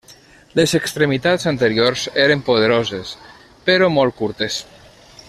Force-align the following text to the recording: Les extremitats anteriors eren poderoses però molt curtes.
Les 0.59 0.71
extremitats 0.79 1.45
anteriors 1.51 2.07
eren 2.25 2.43
poderoses 2.49 3.15
però 3.69 3.95
molt 3.99 4.21
curtes. 4.23 4.61